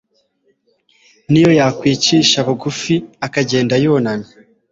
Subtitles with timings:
[1.29, 4.29] n'iyo yakwicisha bugufi akagenda yunamye